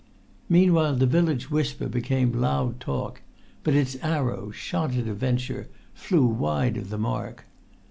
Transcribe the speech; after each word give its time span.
Meanwhile 0.49 0.95
the 0.95 1.05
village 1.05 1.51
whisper 1.51 1.87
became 1.87 2.31
loud 2.31 2.79
talk; 2.79 3.21
but 3.63 3.75
its 3.75 3.97
arrows, 4.01 4.55
shot 4.55 4.95
at 4.95 5.07
a 5.07 5.13
venture, 5.13 5.67
flew 5.93 6.25
wide 6.25 6.75
of 6.75 6.91
any 6.91 7.03
mark. 7.03 7.45